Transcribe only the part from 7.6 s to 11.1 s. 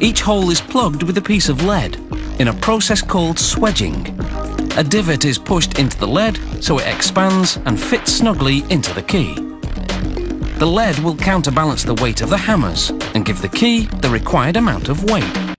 and fits snugly into the key. The lead